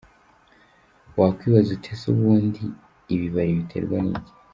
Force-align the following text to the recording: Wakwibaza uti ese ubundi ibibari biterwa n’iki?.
Wakwibaza 1.19 1.69
uti 1.75 1.89
ese 1.93 2.05
ubundi 2.13 2.63
ibibari 3.13 3.51
biterwa 3.59 3.97
n’iki?. 4.05 4.33